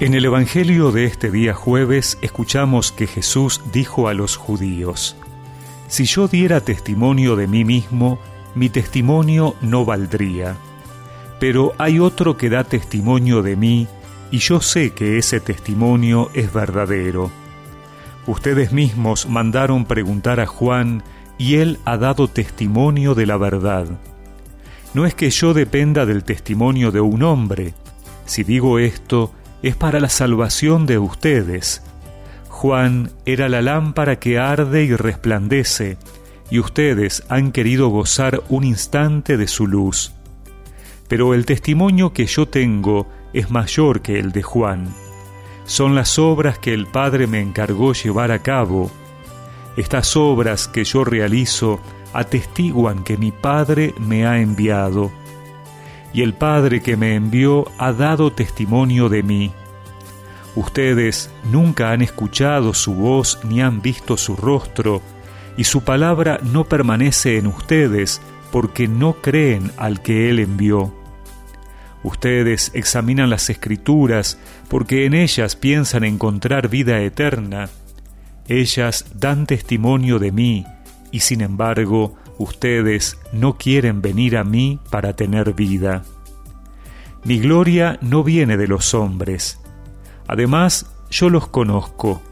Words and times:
En 0.00 0.14
el 0.14 0.24
Evangelio 0.24 0.92
de 0.92 1.06
este 1.06 1.28
día 1.28 1.54
jueves 1.54 2.18
escuchamos 2.22 2.92
que 2.92 3.08
Jesús 3.08 3.60
dijo 3.72 4.06
a 4.06 4.14
los 4.14 4.36
judíos, 4.36 5.16
Si 5.88 6.04
yo 6.04 6.28
diera 6.28 6.60
testimonio 6.60 7.34
de 7.34 7.48
mí 7.48 7.64
mismo, 7.64 8.20
mi 8.54 8.68
testimonio 8.68 9.56
no 9.60 9.84
valdría. 9.84 10.56
Pero 11.40 11.72
hay 11.78 11.98
otro 11.98 12.36
que 12.36 12.48
da 12.48 12.62
testimonio 12.62 13.42
de 13.42 13.56
mí, 13.56 13.88
y 14.30 14.38
yo 14.38 14.60
sé 14.60 14.90
que 14.90 15.18
ese 15.18 15.40
testimonio 15.40 16.30
es 16.32 16.52
verdadero. 16.52 17.32
Ustedes 18.28 18.70
mismos 18.70 19.28
mandaron 19.28 19.84
preguntar 19.84 20.38
a 20.38 20.46
Juan, 20.46 21.02
y 21.38 21.56
él 21.56 21.80
ha 21.84 21.96
dado 21.96 22.28
testimonio 22.28 23.16
de 23.16 23.26
la 23.26 23.36
verdad. 23.36 23.88
No 24.94 25.06
es 25.06 25.14
que 25.16 25.30
yo 25.30 25.54
dependa 25.54 26.06
del 26.06 26.22
testimonio 26.22 26.92
de 26.92 27.00
un 27.00 27.24
hombre. 27.24 27.74
Si 28.26 28.44
digo 28.44 28.78
esto, 28.78 29.32
es 29.62 29.76
para 29.76 30.00
la 30.00 30.08
salvación 30.08 30.86
de 30.86 30.98
ustedes. 30.98 31.82
Juan 32.48 33.10
era 33.24 33.48
la 33.48 33.62
lámpara 33.62 34.18
que 34.18 34.38
arde 34.38 34.84
y 34.84 34.94
resplandece, 34.94 35.96
y 36.50 36.58
ustedes 36.58 37.24
han 37.28 37.52
querido 37.52 37.88
gozar 37.88 38.42
un 38.48 38.64
instante 38.64 39.36
de 39.36 39.48
su 39.48 39.66
luz. 39.66 40.12
Pero 41.08 41.34
el 41.34 41.46
testimonio 41.46 42.12
que 42.12 42.26
yo 42.26 42.48
tengo 42.48 43.06
es 43.32 43.50
mayor 43.50 44.02
que 44.02 44.18
el 44.18 44.32
de 44.32 44.42
Juan. 44.42 44.88
Son 45.64 45.94
las 45.94 46.18
obras 46.18 46.58
que 46.58 46.72
el 46.72 46.86
Padre 46.86 47.26
me 47.26 47.40
encargó 47.40 47.92
llevar 47.92 48.32
a 48.32 48.40
cabo. 48.40 48.90
Estas 49.76 50.16
obras 50.16 50.66
que 50.66 50.84
yo 50.84 51.04
realizo 51.04 51.80
atestiguan 52.12 53.04
que 53.04 53.16
mi 53.18 53.32
Padre 53.32 53.94
me 53.98 54.26
ha 54.26 54.40
enviado 54.40 55.12
y 56.12 56.22
el 56.22 56.34
Padre 56.34 56.80
que 56.80 56.96
me 56.96 57.14
envió 57.14 57.70
ha 57.78 57.92
dado 57.92 58.32
testimonio 58.32 59.08
de 59.08 59.22
mí. 59.22 59.52
Ustedes 60.56 61.30
nunca 61.52 61.92
han 61.92 62.02
escuchado 62.02 62.74
su 62.74 62.94
voz 62.94 63.38
ni 63.44 63.60
han 63.60 63.80
visto 63.80 64.16
su 64.16 64.34
rostro, 64.34 65.02
y 65.56 65.64
su 65.64 65.82
palabra 65.82 66.38
no 66.42 66.64
permanece 66.64 67.36
en 67.36 67.46
ustedes 67.46 68.20
porque 68.50 68.88
no 68.88 69.14
creen 69.14 69.70
al 69.76 70.02
que 70.02 70.30
Él 70.30 70.38
envió. 70.38 70.94
Ustedes 72.02 72.70
examinan 72.74 73.28
las 73.28 73.50
escrituras 73.50 74.38
porque 74.68 75.04
en 75.04 75.14
ellas 75.14 75.56
piensan 75.56 76.04
encontrar 76.04 76.68
vida 76.68 77.00
eterna. 77.00 77.68
Ellas 78.46 79.04
dan 79.14 79.46
testimonio 79.46 80.18
de 80.18 80.32
mí, 80.32 80.64
y 81.10 81.20
sin 81.20 81.40
embargo 81.40 82.16
ustedes 82.38 83.18
no 83.32 83.56
quieren 83.56 84.00
venir 84.00 84.36
a 84.36 84.44
mí 84.44 84.78
para 84.90 85.14
tener 85.14 85.54
vida. 85.54 86.04
Mi 87.24 87.38
gloria 87.38 87.98
no 88.00 88.24
viene 88.24 88.56
de 88.56 88.68
los 88.68 88.94
hombres. 88.94 89.60
Además, 90.26 90.94
yo 91.10 91.30
los 91.30 91.48
conozco. 91.48 92.22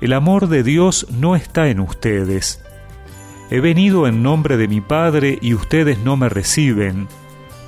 El 0.00 0.12
amor 0.12 0.48
de 0.48 0.62
Dios 0.62 1.06
no 1.10 1.36
está 1.36 1.68
en 1.68 1.80
ustedes. 1.80 2.62
He 3.50 3.60
venido 3.60 4.06
en 4.06 4.22
nombre 4.22 4.56
de 4.56 4.68
mi 4.68 4.80
Padre 4.80 5.38
y 5.42 5.54
ustedes 5.54 5.98
no 5.98 6.16
me 6.16 6.28
reciben, 6.28 7.08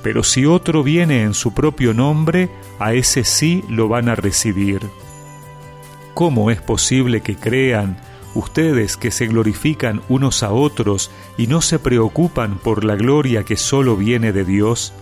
pero 0.01 0.23
si 0.23 0.45
otro 0.45 0.83
viene 0.83 1.23
en 1.23 1.33
su 1.33 1.53
propio 1.53 1.93
nombre, 1.93 2.49
a 2.79 2.93
ese 2.93 3.23
sí 3.23 3.63
lo 3.69 3.87
van 3.87 4.09
a 4.09 4.15
recibir. 4.15 4.81
¿Cómo 6.13 6.51
es 6.51 6.61
posible 6.61 7.21
que 7.21 7.35
crean 7.35 7.97
ustedes 8.35 8.97
que 8.97 9.09
se 9.09 9.25
glorifican 9.25 10.01
unos 10.09 10.43
a 10.43 10.51
otros 10.51 11.09
y 11.37 11.47
no 11.47 11.61
se 11.61 11.79
preocupan 11.79 12.59
por 12.59 12.83
la 12.83 12.95
gloria 12.95 13.43
que 13.43 13.57
solo 13.57 13.97
viene 13.97 14.31
de 14.31 14.45
Dios? 14.45 14.93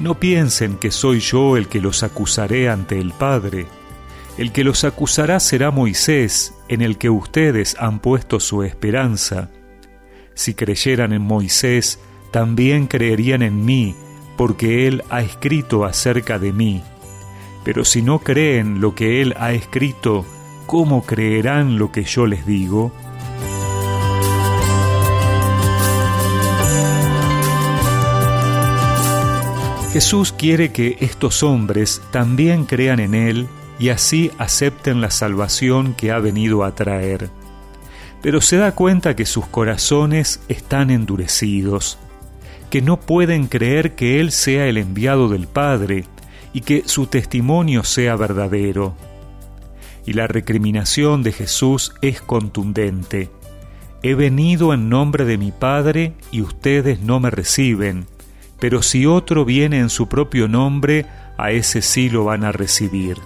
No 0.00 0.18
piensen 0.18 0.76
que 0.76 0.90
soy 0.90 1.20
yo 1.20 1.56
el 1.56 1.68
que 1.68 1.80
los 1.80 2.02
acusaré 2.02 2.68
ante 2.68 2.98
el 2.98 3.12
Padre. 3.12 3.66
El 4.36 4.52
que 4.52 4.64
los 4.64 4.84
acusará 4.84 5.38
será 5.40 5.70
Moisés, 5.70 6.54
en 6.68 6.82
el 6.82 6.98
que 6.98 7.10
ustedes 7.10 7.76
han 7.78 8.00
puesto 8.00 8.40
su 8.40 8.62
esperanza. 8.62 9.50
Si 10.34 10.54
creyeran 10.54 11.12
en 11.12 11.22
Moisés, 11.22 12.00
también 12.30 12.86
creerían 12.86 13.42
en 13.42 13.64
mí, 13.64 13.94
porque 14.36 14.88
él 14.88 15.04
ha 15.10 15.20
escrito 15.20 15.84
acerca 15.84 16.38
de 16.38 16.52
mí. 16.52 16.82
Pero 17.64 17.84
si 17.84 18.02
no 18.02 18.18
creen 18.20 18.80
lo 18.80 18.94
que 18.94 19.22
él 19.22 19.34
ha 19.38 19.52
escrito, 19.52 20.24
¿cómo 20.72 21.04
creerán 21.04 21.76
lo 21.76 21.92
que 21.92 22.02
yo 22.02 22.24
les 22.24 22.46
digo? 22.46 22.92
Jesús 29.92 30.32
quiere 30.32 30.72
que 30.72 30.96
estos 31.00 31.42
hombres 31.42 32.00
también 32.10 32.64
crean 32.64 33.00
en 33.00 33.14
Él 33.14 33.48
y 33.78 33.90
así 33.90 34.30
acepten 34.38 35.02
la 35.02 35.10
salvación 35.10 35.92
que 35.92 36.10
ha 36.10 36.18
venido 36.20 36.64
a 36.64 36.74
traer. 36.74 37.28
Pero 38.22 38.40
se 38.40 38.56
da 38.56 38.72
cuenta 38.72 39.14
que 39.14 39.26
sus 39.26 39.44
corazones 39.44 40.40
están 40.48 40.90
endurecidos, 40.90 41.98
que 42.70 42.80
no 42.80 42.98
pueden 42.98 43.46
creer 43.46 43.94
que 43.94 44.20
Él 44.20 44.32
sea 44.32 44.66
el 44.68 44.78
enviado 44.78 45.28
del 45.28 45.48
Padre 45.48 46.06
y 46.54 46.62
que 46.62 46.84
su 46.86 47.08
testimonio 47.08 47.84
sea 47.84 48.16
verdadero 48.16 48.96
y 50.06 50.14
la 50.14 50.26
recriminación 50.26 51.22
de 51.22 51.32
Jesús 51.32 51.94
es 52.02 52.20
contundente. 52.20 53.30
He 54.02 54.14
venido 54.14 54.74
en 54.74 54.88
nombre 54.88 55.24
de 55.24 55.38
mi 55.38 55.52
Padre 55.52 56.14
y 56.30 56.42
ustedes 56.42 57.00
no 57.00 57.20
me 57.20 57.30
reciben, 57.30 58.06
pero 58.58 58.82
si 58.82 59.06
otro 59.06 59.44
viene 59.44 59.78
en 59.78 59.90
su 59.90 60.08
propio 60.08 60.48
nombre, 60.48 61.06
a 61.38 61.50
ese 61.50 61.82
sí 61.82 62.10
lo 62.10 62.24
van 62.24 62.44
a 62.44 62.52
recibir. 62.52 63.18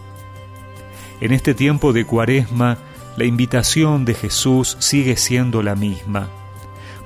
En 1.20 1.32
este 1.32 1.54
tiempo 1.54 1.92
de 1.92 2.04
cuaresma, 2.04 2.76
la 3.16 3.24
invitación 3.24 4.04
de 4.04 4.14
Jesús 4.14 4.76
sigue 4.80 5.16
siendo 5.16 5.62
la 5.62 5.74
misma, 5.74 6.28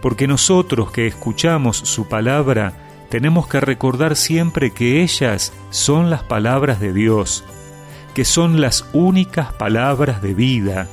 porque 0.02 0.26
nosotros 0.26 0.90
que 0.90 1.06
escuchamos 1.06 1.76
su 1.76 2.08
palabra, 2.08 2.72
tenemos 3.08 3.46
que 3.46 3.60
recordar 3.60 4.16
siempre 4.16 4.72
que 4.72 5.02
ellas 5.02 5.52
son 5.70 6.10
las 6.10 6.22
palabras 6.24 6.80
de 6.80 6.92
Dios, 6.92 7.44
que 8.14 8.24
son 8.24 8.60
las 8.60 8.86
únicas 8.92 9.52
palabras 9.52 10.22
de 10.22 10.34
vida, 10.34 10.88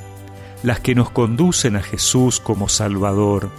las 0.64 0.80
que 0.80 0.96
nos 0.96 1.10
conducen 1.10 1.76
a 1.76 1.82
Jesús 1.82 2.40
como 2.40 2.70
Salvador. 2.70 3.50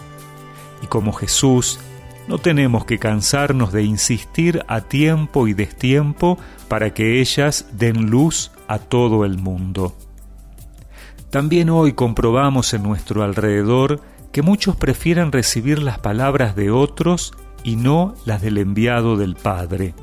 Y 0.83 0.87
como 0.87 1.13
Jesús, 1.13 1.81
no 2.29 2.39
tenemos 2.39 2.85
que 2.85 2.99
cansarnos 2.99 3.73
de 3.73 3.85
insistir 3.85 4.63
a 4.69 4.83
tiempo 4.83 5.49
y 5.49 5.55
destiempo 5.55 6.39
para 6.69 6.93
que 6.93 7.21
ellas 7.21 7.67
den 7.73 8.11
luz 8.11 8.53
a 8.69 8.79
todo 8.79 9.25
el 9.25 9.39
mundo. 9.39 9.97
También 11.31 11.71
hoy 11.71 11.95
comprobamos 11.95 12.73
en 12.75 12.83
nuestro 12.83 13.23
alrededor 13.23 14.01
que 14.33 14.43
muchos 14.43 14.77
prefieren 14.77 15.33
recibir 15.33 15.83
las 15.83 15.99
palabras 15.99 16.55
de 16.55 16.71
otros 16.71 17.35
y 17.65 17.77
no 17.77 18.15
las 18.25 18.43
del 18.43 18.59
enviado 18.59 19.17
del 19.17 19.35
Padre. 19.35 19.95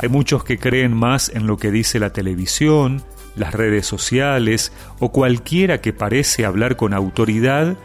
Hay 0.00 0.08
muchos 0.08 0.44
que 0.44 0.58
creen 0.58 0.94
más 0.94 1.28
en 1.28 1.46
lo 1.46 1.56
que 1.56 1.70
dice 1.72 1.98
la 1.98 2.10
televisión, 2.10 3.02
las 3.34 3.52
redes 3.52 3.86
sociales 3.86 4.72
o 5.00 5.10
cualquiera 5.10 5.80
que 5.80 5.92
parece 5.92 6.44
hablar 6.44 6.76
con 6.76 6.94
autoridad, 6.94 7.76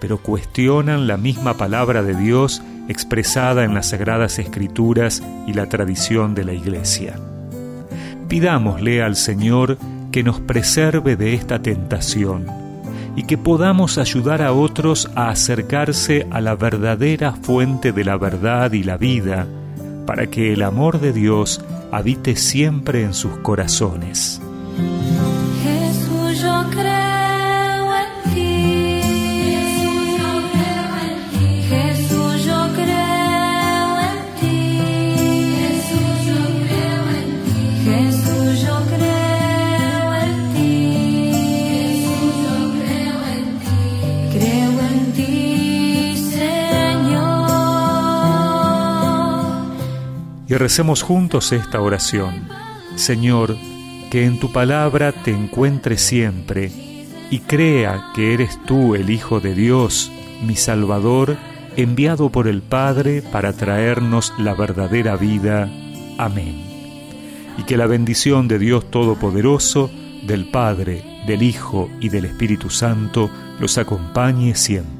pero 0.00 0.18
cuestionan 0.18 1.06
la 1.06 1.16
misma 1.16 1.56
palabra 1.56 2.02
de 2.02 2.14
Dios 2.14 2.62
expresada 2.88 3.64
en 3.64 3.74
las 3.74 3.90
sagradas 3.90 4.38
escrituras 4.40 5.22
y 5.46 5.52
la 5.52 5.68
tradición 5.68 6.34
de 6.34 6.44
la 6.44 6.54
Iglesia. 6.54 7.20
Pidámosle 8.28 9.02
al 9.02 9.14
Señor 9.14 9.78
que 10.10 10.24
nos 10.24 10.40
preserve 10.40 11.14
de 11.16 11.34
esta 11.34 11.62
tentación 11.62 12.46
y 13.14 13.24
que 13.24 13.38
podamos 13.38 13.98
ayudar 13.98 14.42
a 14.42 14.52
otros 14.52 15.08
a 15.14 15.28
acercarse 15.28 16.26
a 16.30 16.40
la 16.40 16.56
verdadera 16.56 17.32
fuente 17.32 17.92
de 17.92 18.04
la 18.04 18.16
verdad 18.16 18.72
y 18.72 18.82
la 18.82 18.96
vida, 18.96 19.46
para 20.10 20.28
que 20.28 20.52
el 20.52 20.64
amor 20.64 20.98
de 20.98 21.12
Dios 21.12 21.60
habite 21.92 22.34
siempre 22.34 23.04
en 23.04 23.14
sus 23.14 23.38
corazones. 23.38 24.42
Y 50.50 50.54
recemos 50.54 51.02
juntos 51.02 51.52
esta 51.52 51.80
oración. 51.80 52.48
Señor, 52.96 53.56
que 54.10 54.24
en 54.24 54.40
tu 54.40 54.52
palabra 54.52 55.12
te 55.12 55.30
encuentre 55.30 55.96
siempre 55.96 56.72
y 57.30 57.38
crea 57.38 58.10
que 58.16 58.34
eres 58.34 58.58
tú 58.66 58.96
el 58.96 59.10
Hijo 59.10 59.38
de 59.38 59.54
Dios, 59.54 60.10
mi 60.42 60.56
Salvador, 60.56 61.36
enviado 61.76 62.30
por 62.30 62.48
el 62.48 62.62
Padre 62.62 63.22
para 63.22 63.52
traernos 63.52 64.34
la 64.38 64.54
verdadera 64.54 65.16
vida. 65.16 65.70
Amén. 66.18 66.66
y 67.56 67.62
que 67.62 67.76
la 67.76 67.86
bendición 67.86 68.48
de 68.48 68.58
Dios 68.58 68.90
Todopoderoso, 68.90 69.90
del 70.26 70.46
Padre, 70.46 71.04
del 71.26 71.42
Hijo 71.42 71.88
y 72.00 72.08
del 72.08 72.24
Espíritu 72.24 72.70
Santo 72.70 73.30
los 73.60 73.78
acompañe 73.78 74.54
siempre. 74.56 74.99